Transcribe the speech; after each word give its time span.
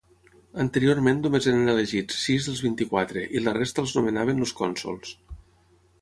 Anteriorment 0.61 1.19
només 1.25 1.47
eren 1.51 1.73
elegits 1.73 2.17
sis 2.21 2.49
dels 2.49 2.63
vint-i-quatre 2.69 3.27
i 3.39 3.45
la 3.49 3.53
resta 3.61 3.85
els 3.85 3.97
nomenaven 3.99 4.43
els 4.47 4.59
cònsols. 4.63 5.17